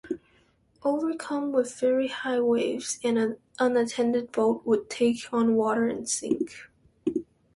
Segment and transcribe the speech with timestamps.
[0.81, 6.55] Overcome with very high waves, an unattended boat would take on water and sink.